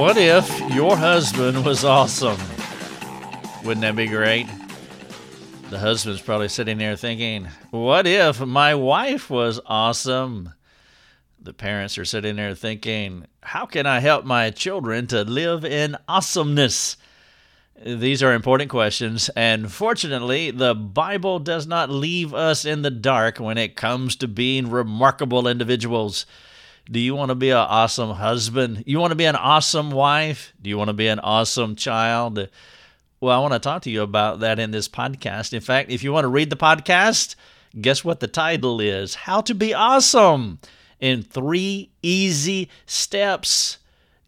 [0.00, 2.40] What if your husband was awesome?
[3.62, 4.46] Wouldn't that be great?
[5.68, 10.54] The husband's probably sitting there thinking, What if my wife was awesome?
[11.38, 15.98] The parents are sitting there thinking, How can I help my children to live in
[16.08, 16.96] awesomeness?
[17.84, 23.38] These are important questions, and fortunately, the Bible does not leave us in the dark
[23.38, 26.24] when it comes to being remarkable individuals.
[26.90, 28.82] Do you want to be an awesome husband?
[28.84, 30.52] You want to be an awesome wife?
[30.60, 32.48] Do you want to be an awesome child?
[33.20, 35.52] Well, I want to talk to you about that in this podcast.
[35.52, 37.36] In fact, if you want to read the podcast,
[37.80, 39.14] guess what the title is?
[39.14, 40.58] How to Be Awesome
[40.98, 43.78] in Three Easy Steps.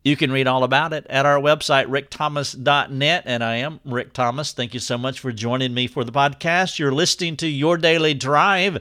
[0.05, 3.23] You can read all about it at our website, rickthomas.net.
[3.27, 4.53] And I am Rick Thomas.
[4.53, 6.79] Thank you so much for joining me for the podcast.
[6.79, 8.79] You're listening to Your Daily Drive.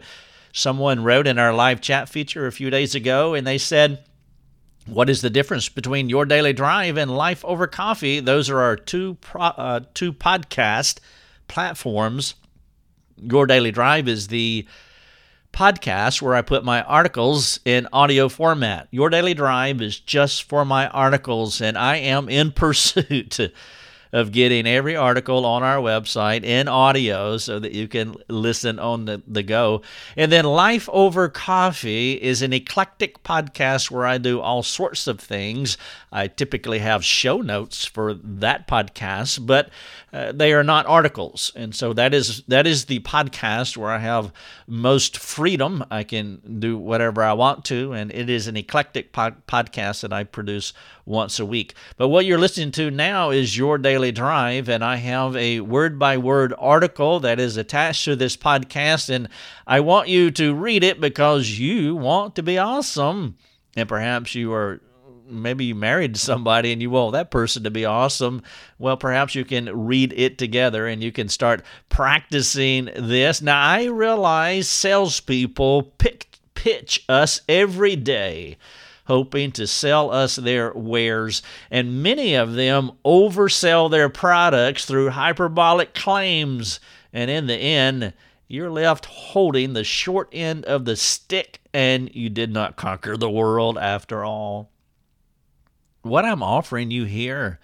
[0.53, 4.03] Someone wrote in our live chat feature a few days ago, and they said,
[4.85, 8.19] what is the difference between your daily drive and life over coffee?
[8.19, 10.99] Those are our two pro, uh, two podcast
[11.47, 12.35] platforms.
[13.17, 14.67] Your daily drive is the
[15.53, 18.87] podcast where I put my articles in audio format.
[18.91, 23.39] Your daily drive is just for my articles, and I am in pursuit
[24.13, 29.05] of getting every article on our website in audio so that you can listen on
[29.05, 29.81] the, the go.
[30.17, 35.19] And then Life Over Coffee is an eclectic podcast where I do all sorts of
[35.19, 35.77] things.
[36.11, 39.69] I typically have show notes for that podcast, but
[40.11, 41.51] uh, they are not articles.
[41.55, 44.33] And so that is that is the podcast where I have
[44.67, 45.85] most freedom.
[45.89, 50.11] I can do whatever I want to, and it is an eclectic pod- podcast that
[50.11, 50.73] I produce
[51.05, 51.75] once a week.
[51.97, 55.99] But what you're listening to now is your daily drive, and I have a word
[55.99, 59.29] by word article that is attached to this podcast, and
[59.67, 63.37] I want you to read it because you want to be awesome.
[63.75, 64.81] And perhaps you are
[65.31, 68.41] maybe you married to somebody and you want that person to be awesome.
[68.79, 73.41] Well, perhaps you can read it together and you can start practicing this.
[73.41, 78.57] Now, I realize salespeople pick, pitch us every day
[79.05, 85.93] hoping to sell us their wares, and many of them oversell their products through hyperbolic
[85.93, 86.79] claims.
[87.13, 88.13] And in the end,
[88.47, 93.29] you're left holding the short end of the stick, and you did not conquer the
[93.29, 94.69] world after all.
[96.01, 97.59] What I'm offering you here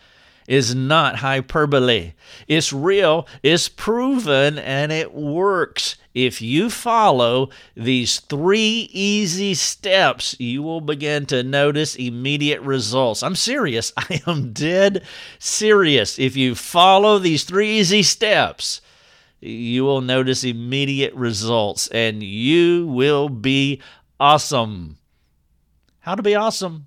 [0.48, 2.14] is not hyperbole.
[2.48, 5.98] It's real, it's proven, and it works.
[6.14, 13.22] If you follow these three easy steps, you will begin to notice immediate results.
[13.22, 13.94] I'm serious.
[13.98, 15.04] I am dead
[15.38, 16.18] serious.
[16.18, 18.82] If you follow these three easy steps,
[19.40, 23.82] you will notice immediate results and you will be
[24.20, 24.98] awesome.
[26.00, 26.87] How to be awesome?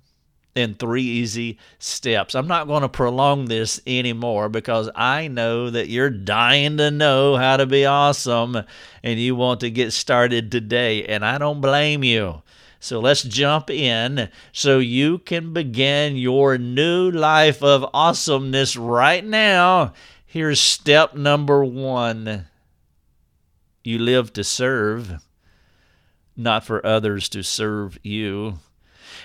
[0.55, 2.35] In three easy steps.
[2.35, 7.37] I'm not going to prolong this anymore because I know that you're dying to know
[7.37, 8.63] how to be awesome
[9.03, 12.41] and you want to get started today, and I don't blame you.
[12.79, 19.93] So let's jump in so you can begin your new life of awesomeness right now.
[20.25, 22.47] Here's step number one
[23.83, 25.23] you live to serve,
[26.35, 28.59] not for others to serve you.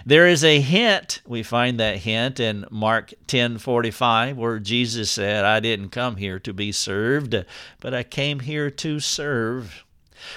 [0.08, 5.58] There is a hint, we find that hint in Mark 10:45 where Jesus said, "I
[5.58, 7.34] didn't come here to be served,
[7.80, 9.84] but I came here to serve."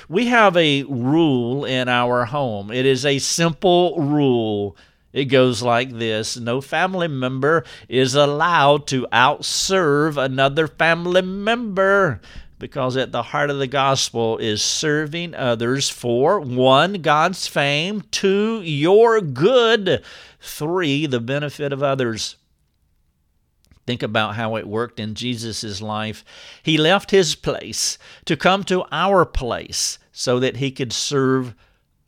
[0.09, 2.71] We have a rule in our home.
[2.71, 4.75] It is a simple rule.
[5.13, 12.21] It goes like this No family member is allowed to outserve another family member
[12.59, 18.61] because at the heart of the gospel is serving others for one, God's fame, two,
[18.61, 20.03] your good,
[20.41, 22.35] three, the benefit of others.
[23.87, 26.23] Think about how it worked in Jesus' life.
[26.61, 31.55] He left his place to come to our place so that he could serve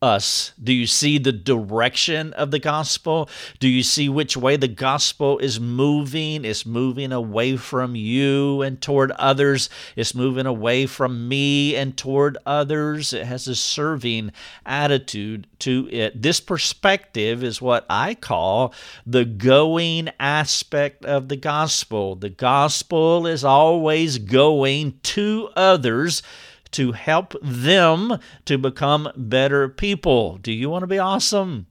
[0.02, 0.52] us?
[0.62, 3.30] Do you see the direction of the gospel?
[3.60, 6.44] Do you see which way the gospel is moving?
[6.44, 9.70] It's moving away from you and toward others.
[9.96, 13.14] It's moving away from me and toward others.
[13.14, 14.32] It has a serving
[14.66, 16.20] attitude to it.
[16.20, 18.74] This perspective is what I call
[19.06, 22.16] the going aspect of the gospel.
[22.16, 26.24] The gospel is always going to others
[26.72, 30.38] to help them to become better people.
[30.38, 31.68] Do you want to be awesome?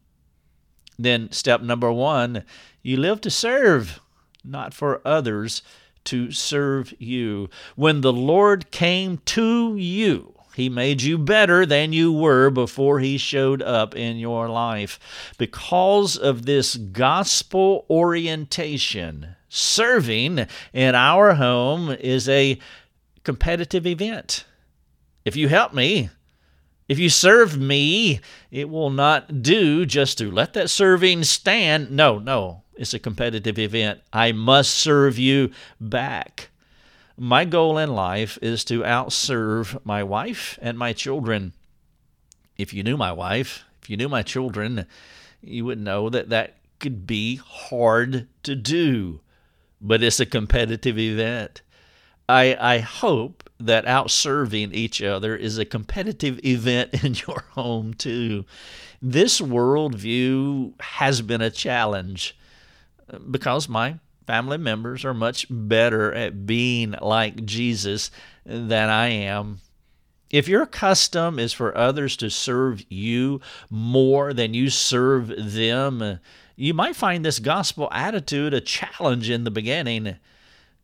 [0.99, 2.44] Then, step number one,
[2.82, 4.00] you live to serve,
[4.44, 5.62] not for others
[6.05, 7.49] to serve you.
[7.76, 13.17] When the Lord came to you, He made you better than you were before He
[13.17, 14.99] showed up in your life.
[15.38, 22.58] Because of this gospel orientation, serving in our home is a
[23.25, 24.44] competitive event.
[25.25, 26.11] If you help me,
[26.88, 28.20] if you serve me,
[28.50, 31.90] it will not do just to let that serving stand.
[31.90, 34.00] No, no, it's a competitive event.
[34.12, 36.50] I must serve you back.
[37.17, 41.52] My goal in life is to outserve my wife and my children.
[42.56, 44.87] If you knew my wife, if you knew my children,
[45.43, 49.20] you would know that that could be hard to do,
[49.81, 51.62] but it's a competitive event.
[52.31, 58.44] I, I hope that outserving each other is a competitive event in your home too.
[59.03, 62.37] This worldview has been a challenge
[63.12, 68.11] uh, because my family members are much better at being like Jesus
[68.44, 69.61] than I am.
[70.31, 76.21] If your custom is for others to serve you more than you serve them,
[76.55, 80.17] you might find this gospel attitude a challenge in the beginning.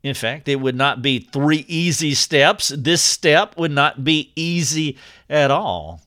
[0.06, 2.68] In fact, it would not be three easy steps.
[2.68, 4.98] This step would not be easy
[5.28, 6.00] at all.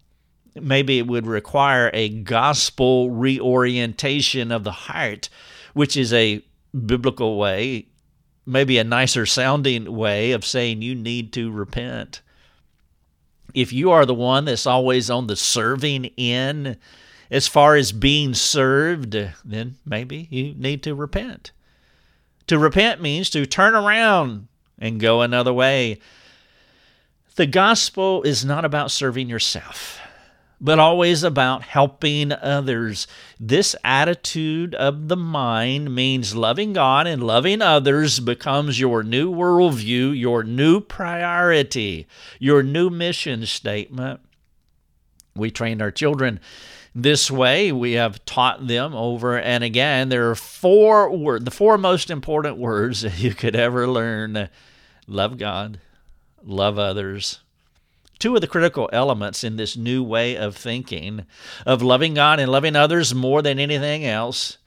[0.55, 5.27] Maybe it would require a gospel reorientation of the heart,
[5.73, 6.41] which is a
[6.85, 7.87] biblical way,
[8.45, 12.21] maybe a nicer sounding way of saying you need to repent.
[13.53, 16.77] If you are the one that's always on the serving end,
[17.29, 19.11] as far as being served,
[19.43, 21.51] then maybe you need to repent.
[22.49, 24.47] To repent means to turn around
[24.77, 25.99] and go another way.
[27.35, 29.99] The gospel is not about serving yourself
[30.61, 33.07] but always about helping others.
[33.39, 40.17] This attitude of the mind means loving God and loving others becomes your new worldview,
[40.19, 42.07] your new priority,
[42.39, 44.19] your new mission statement.
[45.35, 46.41] We trained our children
[46.93, 47.71] this way.
[47.71, 50.09] We have taught them over and again.
[50.09, 54.49] There are four words, the four most important words that you could ever learn
[55.07, 55.79] love God,
[56.43, 57.39] love others,
[58.19, 61.25] two of the critical elements in this new way of thinking,
[61.65, 64.57] of loving God and loving others more than anything else,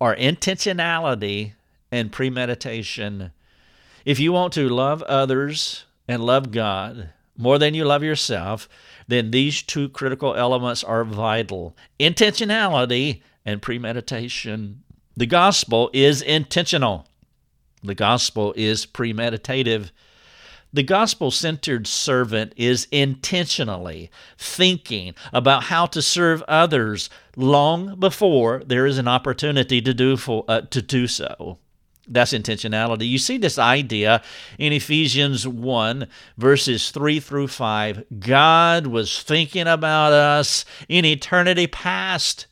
[0.00, 1.52] are intentionality
[1.90, 3.32] and premeditation.
[4.04, 8.68] If you want to love others and love God more than you love yourself,
[9.08, 14.82] then these two critical elements are vital intentionality and premeditation.
[15.16, 17.06] The gospel is intentional,
[17.82, 19.90] the gospel is premeditative.
[20.74, 28.86] The gospel centered servant is intentionally thinking about how to serve others long before there
[28.86, 31.58] is an opportunity to do, for, uh, to do so.
[32.08, 33.08] That's intentionality.
[33.08, 34.22] You see this idea
[34.58, 38.04] in Ephesians 1, verses 3 through 5.
[38.18, 42.46] God was thinking about us in eternity past,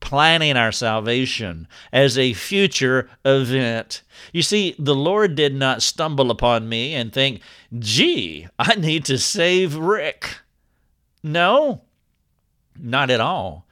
[0.00, 4.02] planning our salvation as a future event.
[4.32, 7.40] You see, the Lord did not stumble upon me and think,
[7.78, 10.38] gee, I need to save Rick.
[11.22, 11.82] No,
[12.76, 13.66] not at all.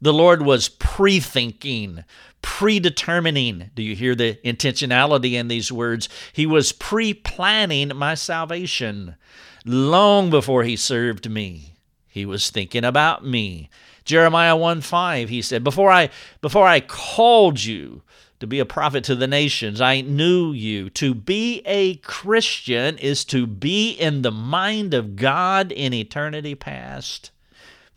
[0.00, 2.04] The Lord was pre thinking,
[2.44, 3.70] predetermining.
[3.74, 6.10] Do you hear the intentionality in these words?
[6.34, 9.16] He was pre planning my salvation
[9.64, 11.72] long before He served me.
[12.06, 13.70] He was thinking about me.
[14.04, 16.10] Jeremiah 1 5, he said, Before I,
[16.42, 18.02] before I called you,
[18.40, 19.80] to be a prophet to the nations.
[19.80, 20.90] I knew you.
[20.90, 27.30] To be a Christian is to be in the mind of God in eternity past.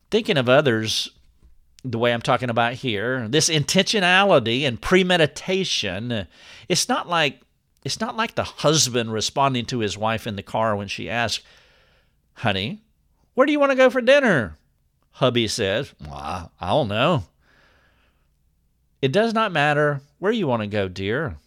[0.10, 1.10] Thinking of others
[1.91, 6.27] the way I'm talking about here, this intentionality and premeditation,
[6.67, 7.41] it's not like
[7.84, 11.44] it's not like the husband responding to his wife in the car when she asks,
[12.34, 12.82] "Honey,
[13.34, 14.58] where do you want to go for dinner?"
[15.17, 17.24] Hubby says, well, I don't know.
[19.01, 21.38] It does not matter where you want to go, dear.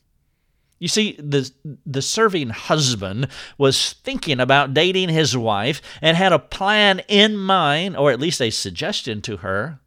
[0.80, 1.49] You see, the,
[1.87, 3.28] the serving husband
[3.59, 8.42] was thinking about dating his wife and had a plan in mind, or at least
[8.42, 9.78] a suggestion to her,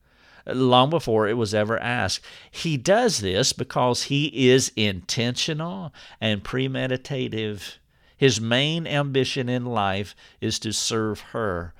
[0.46, 2.24] long before it was ever asked.
[2.52, 7.78] He does this because he is intentional and premeditative.
[8.18, 11.74] His main ambition in life is to serve her.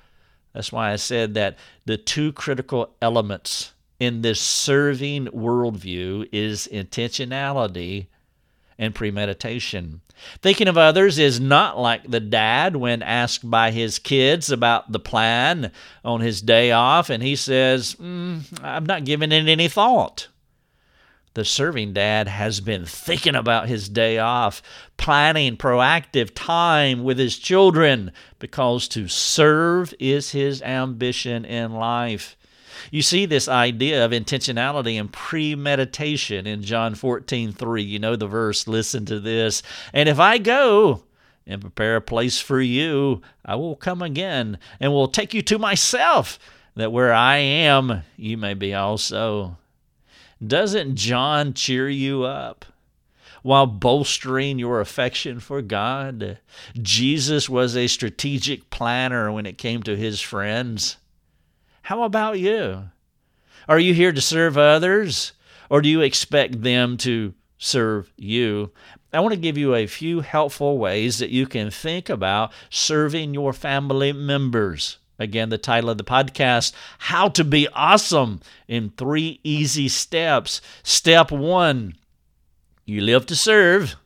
[0.52, 8.06] That's why I said that the two critical elements in this serving worldview is intentionality
[8.78, 10.00] and premeditation.
[10.40, 15.00] Thinking of others is not like the dad when asked by his kids about the
[15.00, 15.72] plan
[16.04, 20.28] on his day off, and he says, mm, I'm not giving it any thought.
[21.34, 24.62] The serving dad has been thinking about his day off,
[24.96, 32.36] planning proactive time with his children, because to serve is his ambition in life.
[32.90, 37.82] You see this idea of intentionality and premeditation in John 14 3.
[37.82, 39.62] You know the verse, listen to this.
[39.92, 41.02] And if I go,
[41.46, 45.58] and prepare a place for you, I will come again and will take you to
[45.58, 46.38] myself,
[46.74, 49.58] that where I am, you may be also.
[50.44, 52.64] Doesn't John cheer you up?
[53.42, 56.38] While bolstering your affection for God,
[56.80, 60.96] Jesus was a strategic planner when it came to his friends.
[61.84, 62.88] How about you?
[63.68, 65.34] Are you here to serve others,
[65.68, 68.72] or do you expect them to serve you?
[69.12, 73.34] I want to give you a few helpful ways that you can think about serving
[73.34, 74.96] your family members.
[75.18, 80.62] Again, the title of the podcast, How to Be Awesome in Three Easy Steps.
[80.82, 81.96] Step one,
[82.86, 83.96] you live to serve,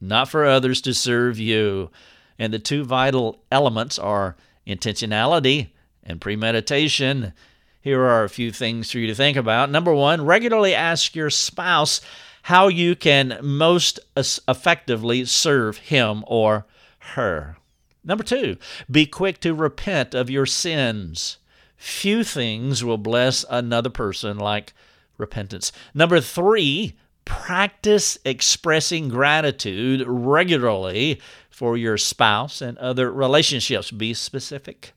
[0.00, 1.90] not for others to serve you.
[2.38, 4.34] And the two vital elements are
[4.66, 7.32] intentionality and premeditation.
[7.80, 9.70] Here are a few things for you to think about.
[9.70, 12.00] Number one, regularly ask your spouse
[12.42, 16.66] how you can most effectively serve him or
[16.98, 17.56] her.
[18.04, 18.56] Number two,
[18.90, 21.38] be quick to repent of your sins.
[21.76, 24.74] Few things will bless another person like
[25.18, 25.72] repentance.
[25.94, 26.94] Number three,
[27.24, 33.90] practice expressing gratitude regularly for your spouse and other relationships.
[33.90, 34.92] Be specific.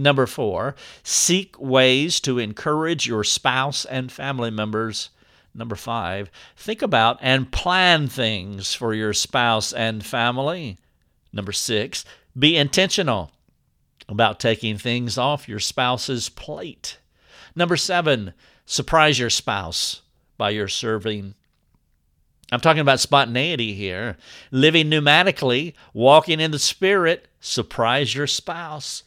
[0.00, 5.10] Number four, seek ways to encourage your spouse and family members
[5.54, 10.78] Number five, think about and plan things for your spouse and family.
[11.32, 12.04] Number six,
[12.38, 13.32] be intentional
[14.08, 16.98] about taking things off your spouse's plate.
[17.56, 18.32] Number seven,
[18.64, 20.02] surprise your spouse
[20.38, 21.34] by your serving.
[22.52, 24.16] I'm talking about spontaneity here.
[24.52, 29.04] Living pneumatically, walking in the Spirit, surprise your spouse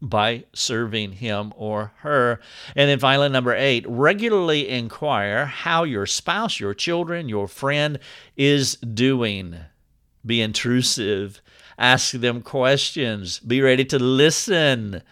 [0.00, 2.40] by serving him or her.
[2.74, 7.98] And then finally, number eight, regularly inquire how your spouse, your children, your friend
[8.36, 9.56] is doing.
[10.24, 11.40] Be intrusive.
[11.78, 13.38] Ask them questions.
[13.40, 15.02] Be ready to listen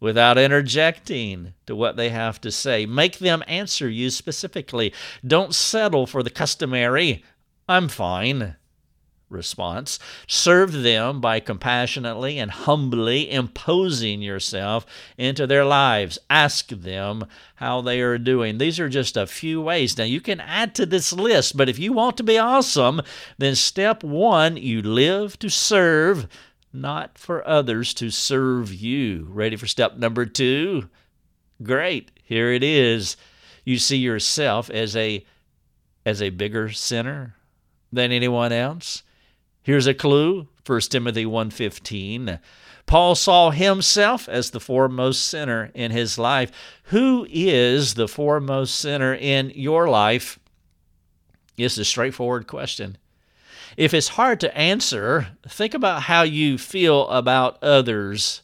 [0.00, 2.86] without interjecting to what they have to say.
[2.86, 4.92] Make them answer you specifically.
[5.26, 7.24] Don't settle for the customary,
[7.68, 8.56] I'm fine
[9.28, 9.98] response.
[10.26, 14.86] Serve them by compassionately and humbly imposing yourself
[15.18, 16.18] into their lives.
[16.30, 17.26] Ask them
[17.56, 18.58] how they are doing.
[18.58, 19.98] These are just a few ways.
[19.98, 23.02] Now, you can add to this list, but if you want to be awesome,
[23.38, 26.28] then step one, you live to serve,
[26.72, 29.26] not for others to serve you.
[29.28, 30.88] Ready for step number two?
[31.62, 32.10] Great.
[32.22, 33.16] Here it is.
[33.64, 35.24] You see yourself as a
[36.06, 37.34] as a bigger sinner
[37.90, 39.02] than anyone else
[39.64, 42.38] Here's a clue, 1 Timothy 1:15.
[42.84, 46.52] Paul saw himself as the foremost sinner in his life.
[46.84, 50.38] Who is the foremost sinner in your life?
[51.56, 52.98] It's a straightforward question.
[53.78, 58.42] If it's hard to answer, think about how you feel about others.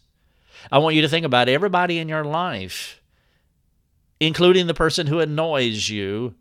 [0.72, 3.02] I want you to think about everybody in your life,
[4.20, 6.34] including the person who annoys you,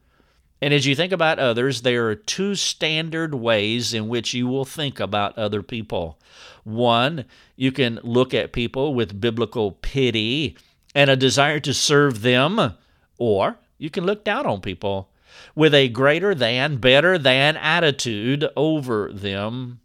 [0.61, 4.65] and as you think about others, there are two standard ways in which you will
[4.65, 6.19] think about other people.
[6.63, 7.25] One,
[7.55, 10.57] you can look at people with biblical pity
[10.93, 12.75] and a desire to serve them,
[13.17, 15.09] or you can look down on people
[15.55, 19.79] with a greater than, better than attitude over them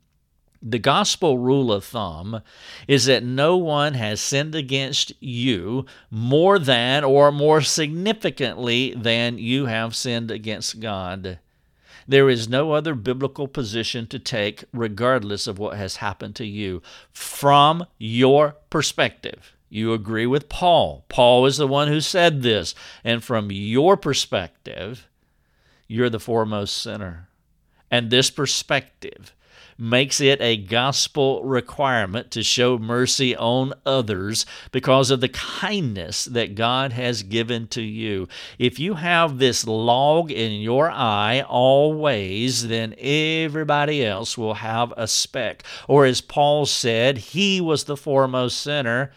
[0.66, 2.40] the gospel rule of thumb
[2.88, 9.66] is that no one has sinned against you more than or more significantly than you
[9.66, 11.38] have sinned against God.
[12.09, 16.83] There is no other biblical position to take, regardless of what has happened to you,
[17.12, 19.54] from your perspective.
[19.68, 21.04] You agree with Paul.
[21.09, 22.75] Paul is the one who said this.
[23.02, 25.09] And from your perspective,
[25.88, 27.28] you're the foremost sinner.
[27.90, 29.35] And this perspective
[29.78, 36.54] makes it a gospel requirement to show mercy on others because of the kindness that
[36.54, 38.28] God has given to you.
[38.58, 45.08] If you have this log in your eye always, then everybody else will have a
[45.08, 45.62] speck.
[45.88, 49.12] Or as Paul said, he was the foremost sinner.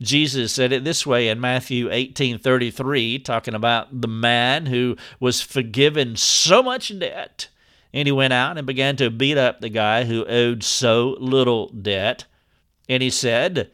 [0.00, 6.16] Jesus said it this way in Matthew 18:33 talking about the man who was forgiven
[6.16, 7.48] so much debt
[7.92, 11.68] and he went out and began to beat up the guy who owed so little
[11.68, 12.24] debt.
[12.88, 13.70] And he said,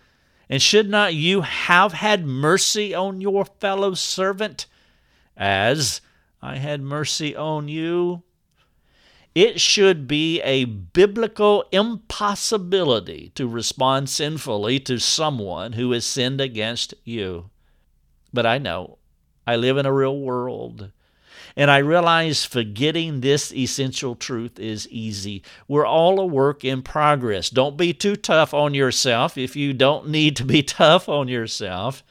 [0.49, 4.67] And should not you have had mercy on your fellow servant,
[5.37, 6.01] as
[6.43, 8.23] I had mercy on you.
[9.35, 16.95] It should be a biblical impossibility to respond sinfully to someone who has sinned against
[17.05, 17.51] you.
[18.33, 18.99] But I know
[19.47, 20.91] I live in a real world.
[21.59, 25.43] And I realize forgetting this essential truth is easy.
[25.67, 27.51] We're all a work in progress.
[27.51, 32.05] Don't be too tough on yourself if you don't need to be tough on yourself.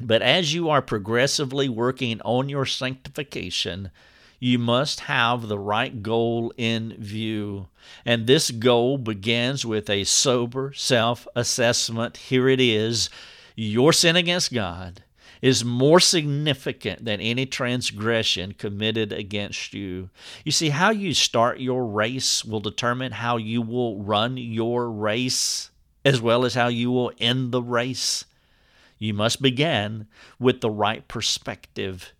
[0.00, 3.92] But as you are progressively working on your sanctification,
[4.40, 7.68] you must have the right goal in view.
[8.04, 12.16] And this goal begins with a sober self assessment.
[12.16, 13.10] Here it is
[13.54, 15.04] your sin against God
[15.42, 20.10] is more significant than any transgression committed against you.
[20.44, 25.70] You see, how you start your race will determine how you will run your race,
[26.04, 28.24] as well as how you will end the race.
[28.98, 30.06] You must begin
[30.38, 32.12] with the right perspective.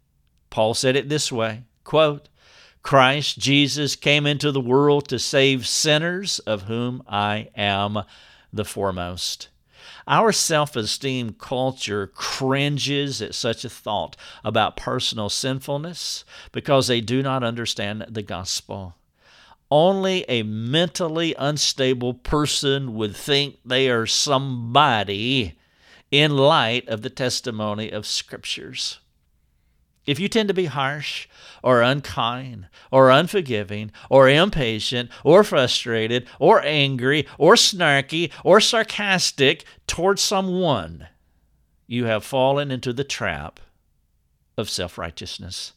[0.51, 2.29] Paul said it this way quote,
[2.83, 8.03] Christ Jesus came into the world to save sinners, of whom I am
[8.53, 9.49] the foremost.
[10.09, 17.23] Our self esteem culture cringes at such a thought about personal sinfulness because they do
[17.23, 18.95] not understand the gospel.
[19.71, 25.59] Only a mentally unstable person would think they are somebody
[26.11, 29.01] in light of the testimony of scriptures.
[30.07, 31.27] If you tend to be harsh
[31.63, 40.23] or unkind or unforgiving or impatient or frustrated or angry or snarky or sarcastic towards
[40.23, 41.09] someone,
[41.89, 43.59] you have fallen into the trap
[44.57, 45.73] of self righteousness.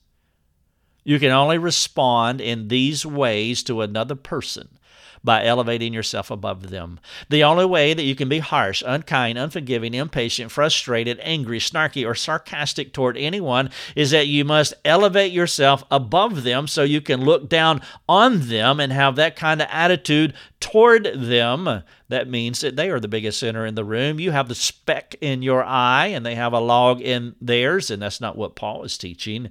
[1.04, 4.79] You can only respond in these ways to another person
[5.24, 7.00] by elevating yourself above them.
[7.30, 12.16] The only way that you can be harsh, unkind, unforgiving, impatient, frustrated, angry, snarky, or
[12.16, 17.50] sarcastic toward anyone is that you must elevate yourself above them so you can look
[17.50, 21.84] down on them and have that kind of attitude toward them.
[22.08, 24.20] That means that they are the biggest sinner in the room.
[24.20, 28.02] You have the speck in your eye and they have a log in theirs, and
[28.02, 29.50] that's not what Paul is teaching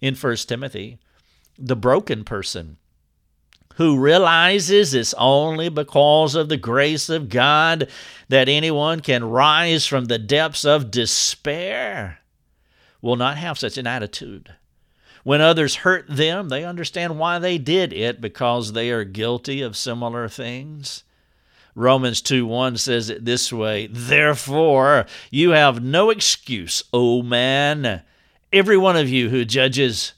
[0.00, 0.98] in 1 Timothy.
[1.58, 2.76] The broken person
[3.78, 7.88] who realizes it's only because of the grace of God
[8.28, 12.18] that anyone can rise from the depths of despair,
[13.00, 14.52] will not have such an attitude.
[15.22, 19.76] When others hurt them, they understand why they did it because they are guilty of
[19.76, 21.04] similar things.
[21.76, 28.02] Romans 2 1 says it this way Therefore, you have no excuse, O man,
[28.52, 30.14] every one of you who judges.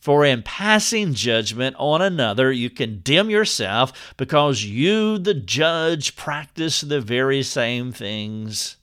[0.00, 7.02] For in passing judgment on another, you condemn yourself because you, the judge, practice the
[7.02, 8.78] very same things.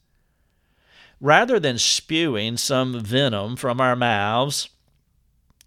[1.19, 4.69] Rather than spewing some venom from our mouths,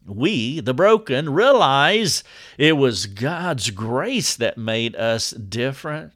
[0.06, 2.22] we, the broken, realize
[2.56, 6.12] it was God's grace that made us different.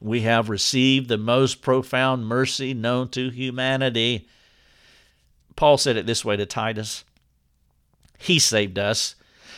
[0.00, 4.26] We have received the most profound mercy known to humanity.
[5.54, 7.04] Paul said it this way to Titus
[8.18, 9.14] he saved us,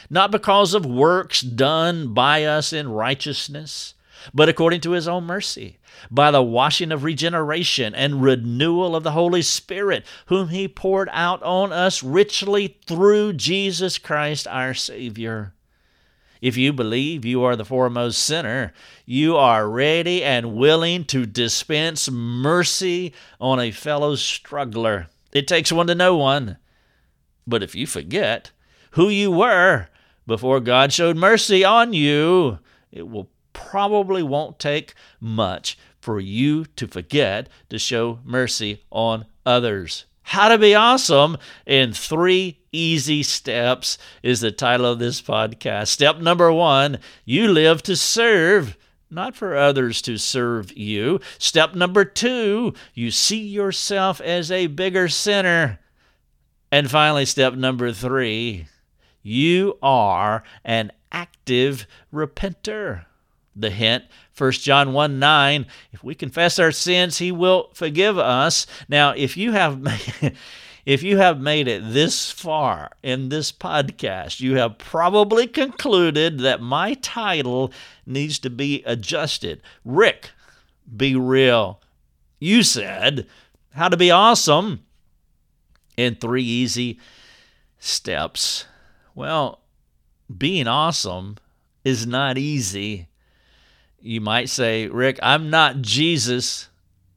[0.09, 3.95] not because of works done by us in righteousness,
[4.33, 5.79] but according to His own mercy,
[6.11, 11.43] by the washing of regeneration and renewal of the Holy Spirit, whom He poured out
[11.43, 15.53] on us richly through Jesus Christ our Savior.
[16.41, 18.73] If you believe you are the foremost sinner,
[19.05, 25.09] you are ready and willing to dispense mercy on a fellow struggler.
[25.33, 26.59] It takes one to know one.
[27.47, 28.51] But if you forget
[28.93, 29.89] who you were
[30.27, 32.59] before God showed mercy on you,
[32.91, 40.07] it will probably won't take much for you to forget to show mercy on others.
[40.23, 45.89] How to be awesome in three easy steps is the title of this podcast.
[45.89, 48.77] Step number one you live to serve
[49.11, 51.21] not for others to serve you.
[51.39, 55.79] Step number two, you see yourself as a bigger sinner.
[56.71, 58.67] And finally, step number three,
[59.23, 63.05] you are an active repenter.
[63.59, 64.05] The hint,
[64.37, 68.67] 1 John 1 9, if we confess our sins, he will forgive us.
[68.87, 70.37] Now, if you have made,
[70.85, 76.61] if you have made it this far in this podcast, you have probably concluded that
[76.61, 77.73] my title
[78.07, 79.63] needs to be adjusted.
[79.85, 80.31] Rick,
[80.97, 81.81] be real.
[82.39, 83.27] You said
[83.73, 84.86] how to be awesome
[85.97, 86.99] in three easy
[87.79, 88.67] steps.
[89.15, 89.61] Well,
[90.35, 91.37] being awesome
[91.85, 93.09] is not easy.
[94.01, 96.69] You might say, Rick, I'm not Jesus,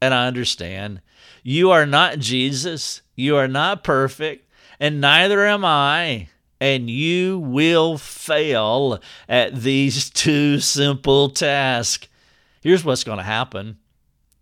[0.02, 1.02] and I understand.
[1.44, 3.02] You are not Jesus.
[3.16, 6.30] You are not perfect, and neither am I.
[6.62, 12.08] And you will fail at these two simple tasks.
[12.62, 13.78] Here's what's going to happen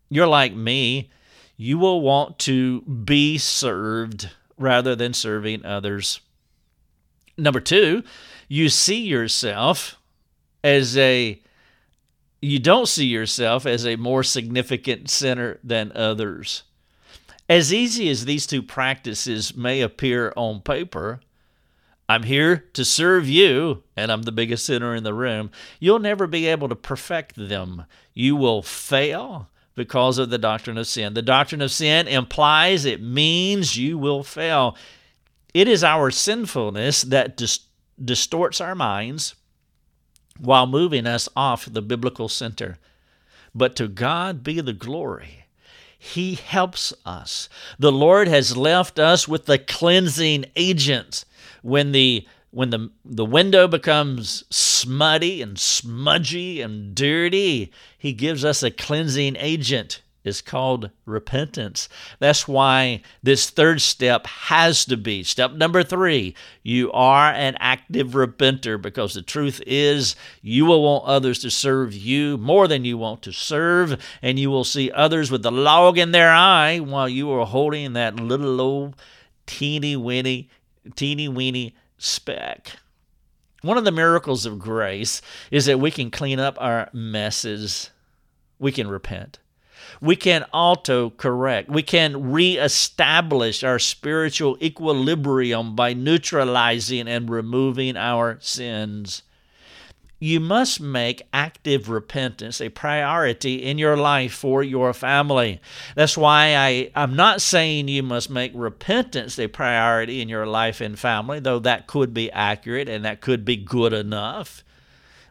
[0.09, 1.09] you're like me,
[1.57, 6.21] you will want to be served rather than serving others.
[7.37, 8.03] Number two,
[8.47, 9.97] you see yourself
[10.63, 11.41] as a
[12.39, 16.63] you don't see yourself as a more significant sinner than others.
[17.49, 21.21] As easy as these two practices may appear on paper,
[22.07, 25.49] I'm here to serve you, and I'm the biggest sinner in the room.
[25.79, 27.85] You'll never be able to perfect them.
[28.13, 31.13] You will fail because of the doctrine of sin.
[31.13, 34.75] The doctrine of sin implies it means you will fail.
[35.53, 37.59] It is our sinfulness that dis-
[38.03, 39.35] distorts our minds
[40.39, 42.79] while moving us off the biblical center.
[43.53, 45.45] But to God be the glory.
[45.99, 47.47] He helps us.
[47.77, 51.23] The Lord has left us with the cleansing agents.
[51.61, 58.63] When the when the, the window becomes smutty and smudgy and dirty, he gives us
[58.63, 61.87] a cleansing agent is called repentance.
[62.19, 66.35] That's why this third step has to be step number three.
[66.63, 71.93] You are an active repenter because the truth is you will want others to serve
[71.93, 75.97] you more than you want to serve, and you will see others with the log
[75.97, 78.95] in their eye while you are holding that little old
[79.45, 80.49] teeny weeny,
[80.95, 82.77] teeny weeny speck.
[83.61, 87.89] One of the miracles of grace is that we can clean up our messes.
[88.59, 89.39] We can repent
[90.01, 91.69] we can auto correct.
[91.69, 99.23] We can reestablish our spiritual equilibrium by neutralizing and removing our sins.
[100.19, 105.61] You must make active repentance a priority in your life for your family.
[105.95, 110.81] That's why I, I'm not saying you must make repentance a priority in your life
[110.81, 114.63] and family, though that could be accurate and that could be good enough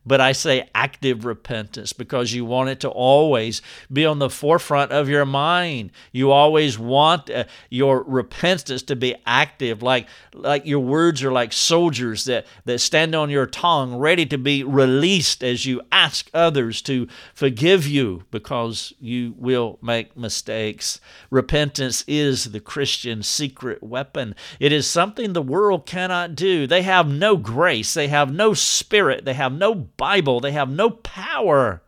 [0.07, 3.61] but I say active repentance because you want it to always
[3.93, 5.91] be on the forefront of your mind.
[6.13, 11.53] You always want uh, your repentance to be active, like like your words are like
[11.53, 16.81] soldiers that that stand on your tongue, ready to be released as you ask others
[16.83, 21.01] to forgive you because you will make mistakes.
[21.31, 24.35] Repentance is the Christian secret weapon.
[24.61, 26.67] It is something the world cannot do.
[26.67, 30.91] They have no grace, they have no spirit, they have no Bible, they have no
[30.91, 31.83] power.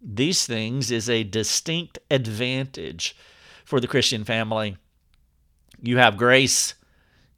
[0.00, 3.16] These things is a distinct advantage
[3.64, 4.76] for the Christian family.
[5.82, 6.74] You have grace,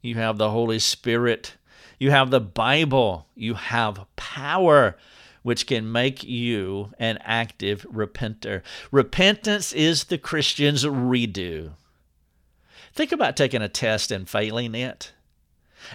[0.01, 1.55] you have the Holy Spirit,
[1.99, 4.97] you have the Bible, you have power
[5.41, 8.61] which can make you an active repenter.
[8.91, 11.71] Repentance is the Christian's redo.
[12.93, 15.13] Think about taking a test and failing it,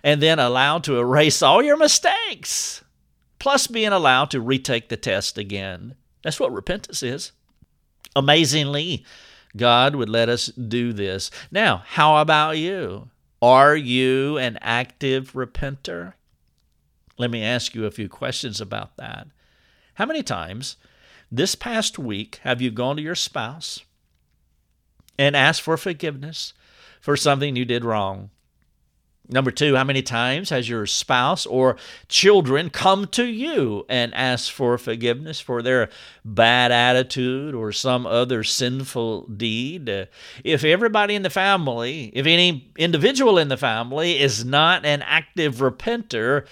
[0.03, 2.84] and then allowed to erase all your mistakes
[3.45, 5.95] plus being allowed to retake the test again.
[6.23, 7.33] That's what repentance is.
[8.17, 9.05] Amazingly,
[9.55, 11.31] God would let us do this.
[11.51, 13.11] Now, how about you?
[13.43, 16.15] Are you an active repenter?
[17.19, 19.27] Let me ask you a few questions about that.
[19.97, 20.79] How many times
[21.31, 23.85] this past week have you gone to your spouse
[25.19, 26.55] and asked for forgiveness
[26.99, 28.31] for something you did wrong?
[29.27, 31.77] Number two, how many times has your spouse or
[32.09, 35.89] children come to you and ask for forgiveness for their
[36.27, 40.09] bad attitude or some other sinful deed?
[40.45, 45.57] If everybody in the family, if any individual in the family is not an active
[45.57, 46.47] repenter,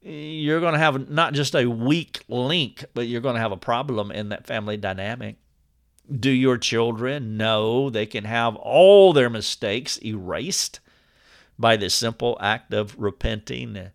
[0.00, 3.56] you're going to have not just a weak link, but you're going to have a
[3.56, 5.36] problem in that family dynamic.
[6.20, 10.78] Do your children know they can have all their mistakes erased?
[11.58, 13.90] By the simple act of repenting.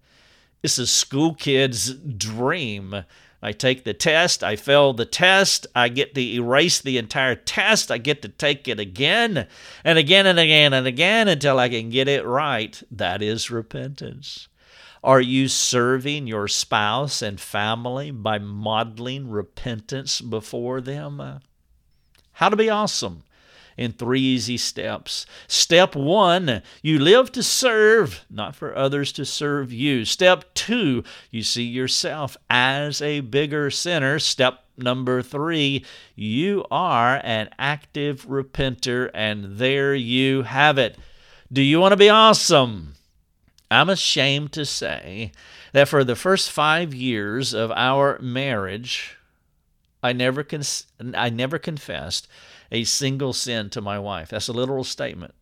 [0.62, 3.04] It's a school kid's dream.
[3.41, 7.89] I take the test, I fail the test, I get to erase the entire test,
[7.89, 9.48] I get to take it again
[9.86, 12.82] and again and again and again until I can get it right.
[12.91, 14.50] That is repentance.
[15.02, 21.39] Are you serving your spouse and family by modeling repentance before them?
[22.34, 23.24] How to be awesome
[23.80, 25.26] in three easy steps.
[25.48, 30.04] Step one, you live to serve, not for others to serve you.
[30.04, 34.20] Step two, you see yourself as a bigger sinner.
[34.20, 40.98] Step number three, you are an active repenter, and there you have it.
[41.50, 42.96] Do you want to be awesome?
[43.72, 45.32] I'm ashamed to say
[45.72, 49.15] that for the first five years of our marriage,
[50.04, 50.46] I never,
[51.13, 52.28] I never confessed
[52.71, 54.29] a single sin to my wife.
[54.29, 55.34] That's a literal statement.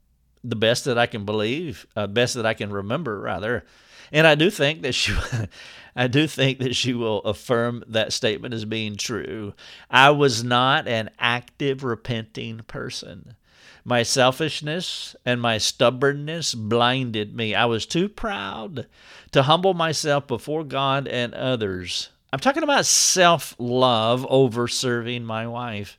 [0.43, 3.65] the best that I can believe, uh, best that I can remember, rather.
[4.11, 5.13] And I do think that she,
[5.95, 9.53] I do think that she will affirm that statement as being true.
[9.89, 13.35] I was not an active repenting person.
[13.83, 17.55] My selfishness and my stubbornness blinded me.
[17.55, 18.85] I was too proud
[19.31, 22.09] to humble myself before God and others.
[22.31, 25.97] I'm talking about self love over serving my wife.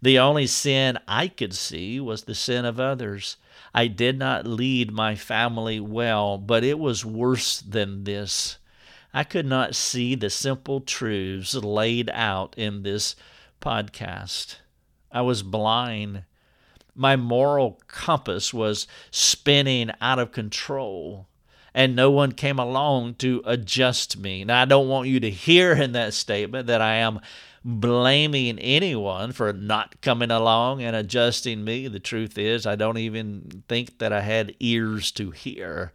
[0.00, 3.36] The only sin I could see was the sin of others.
[3.74, 8.58] I did not lead my family well, but it was worse than this.
[9.12, 13.16] I could not see the simple truths laid out in this
[13.60, 14.56] podcast.
[15.10, 16.24] I was blind
[16.98, 21.28] my moral compass was spinning out of control
[21.72, 24.44] and no one came along to adjust me.
[24.44, 27.20] Now, I don't want you to hear in that statement that I am
[27.68, 31.86] blaming anyone for not coming along and adjusting me.
[31.86, 35.92] The truth is, I don't even think that I had ears to hear.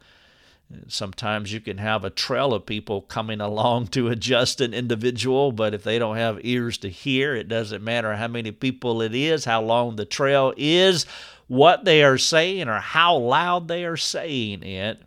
[0.88, 5.74] Sometimes you can have a trail of people coming along to adjust an individual, but
[5.74, 9.46] if they don't have ears to hear, it doesn't matter how many people it is,
[9.46, 11.08] how long the trail is,
[11.48, 15.02] what they are saying, or how loud they are saying it.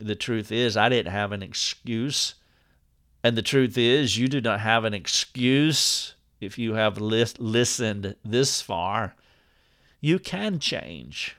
[0.00, 2.34] The truth is, I didn't have an excuse.
[3.24, 8.60] And the truth is, you do not have an excuse if you have listened this
[8.60, 9.16] far.
[10.02, 11.34] You can change.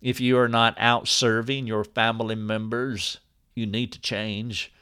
[0.00, 3.18] If you are not out serving your family members,
[3.54, 4.72] you need to change.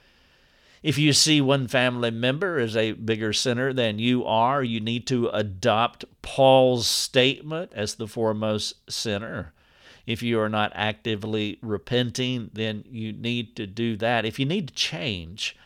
[0.80, 5.08] If you see one family member as a bigger sinner than you are, you need
[5.08, 9.54] to adopt Paul's statement as the foremost sinner.
[10.06, 14.24] If you are not actively repenting, then you need to do that.
[14.24, 15.56] If you need to change,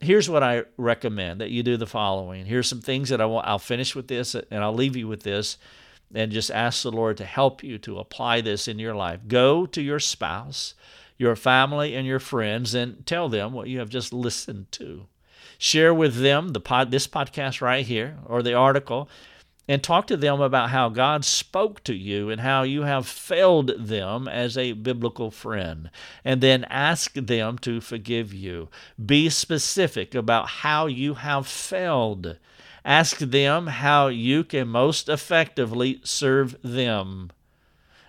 [0.00, 2.46] here's what I recommend that you do the following.
[2.46, 5.22] Here's some things that I want I'll finish with this and I'll leave you with
[5.22, 5.58] this
[6.14, 9.20] and just ask the Lord to help you to apply this in your life.
[9.26, 10.74] Go to your spouse,
[11.16, 15.06] your family, and your friends and tell them what you have just listened to.
[15.58, 19.08] Share with them the pod, this podcast right here or the article
[19.68, 23.72] and talk to them about how God spoke to you and how you have failed
[23.78, 25.90] them as a biblical friend.
[26.24, 28.68] And then ask them to forgive you.
[29.04, 32.38] Be specific about how you have failed
[32.88, 37.30] Ask them how you can most effectively serve them.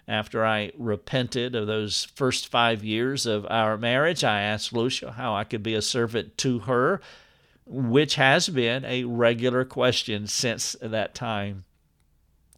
[0.07, 5.35] After I repented of those first five years of our marriage, I asked Lucia how
[5.35, 7.01] I could be a servant to her,
[7.69, 11.65] which has been a regular question since that time.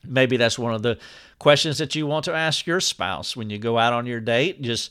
[0.03, 0.97] Maybe that's one of the
[1.37, 4.61] questions that you want to ask your spouse when you go out on your date.
[4.61, 4.89] Just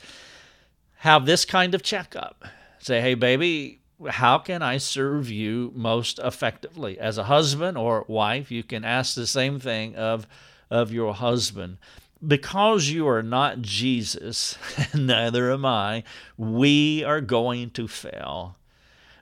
[0.98, 2.44] have this kind of checkup.
[2.78, 6.98] Say, hey, baby, how can I serve you most effectively?
[6.98, 10.26] As a husband or wife, you can ask the same thing of,
[10.70, 11.78] of your husband.
[12.26, 14.58] Because you are not Jesus,
[14.94, 16.04] neither am I,
[16.36, 18.56] we are going to fail.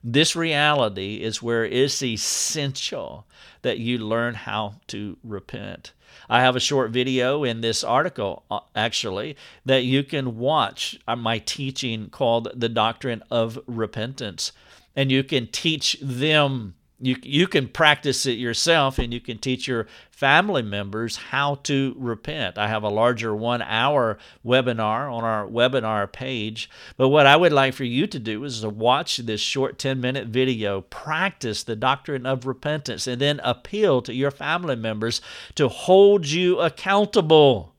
[0.02, 3.26] This reality is where it's essential
[3.62, 5.92] that you learn how to repent.
[6.28, 11.16] I have a short video in this article, uh, actually, that you can watch uh,
[11.16, 14.52] my teaching called The Doctrine of Repentance
[14.98, 19.68] and you can teach them you you can practice it yourself and you can teach
[19.68, 22.58] your family members how to repent.
[22.58, 27.52] I have a larger 1 hour webinar on our webinar page, but what I would
[27.52, 31.76] like for you to do is to watch this short 10 minute video, practice the
[31.76, 35.20] doctrine of repentance and then appeal to your family members
[35.54, 37.74] to hold you accountable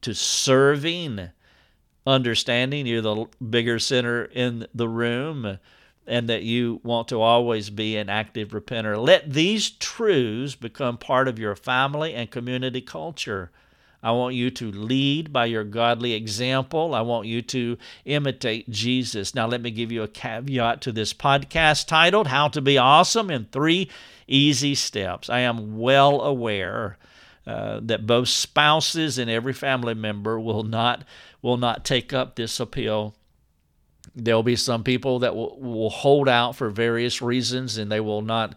[0.00, 1.30] to serving
[2.04, 5.58] understanding you're the bigger sinner in the room
[6.06, 8.96] and that you want to always be an active repenter.
[8.96, 13.50] Let these truths become part of your family and community culture.
[14.02, 16.92] I want you to lead by your godly example.
[16.92, 19.32] I want you to imitate Jesus.
[19.32, 23.30] Now, let me give you a caveat to this podcast titled How to Be Awesome
[23.30, 23.88] in Three
[24.26, 25.30] Easy Steps.
[25.30, 26.98] I am well aware
[27.46, 31.04] uh, that both spouses and every family member will not,
[31.40, 33.14] will not take up this appeal
[34.14, 38.22] There'll be some people that will, will hold out for various reasons and they will
[38.22, 38.54] not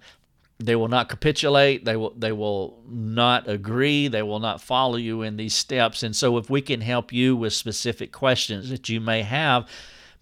[0.58, 1.84] they will not capitulate.
[1.84, 4.08] They will they will not agree.
[4.08, 6.02] They will not follow you in these steps.
[6.02, 9.68] And so if we can help you with specific questions that you may have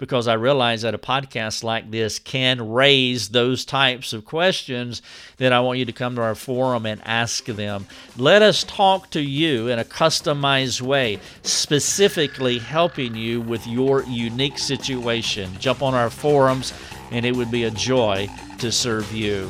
[0.03, 5.01] because I realize that a podcast like this can raise those types of questions,
[5.37, 7.87] then I want you to come to our forum and ask them.
[8.17, 14.57] Let us talk to you in a customized way, specifically helping you with your unique
[14.57, 15.49] situation.
[15.57, 16.73] Jump on our forums,
[17.09, 19.49] and it would be a joy to serve you.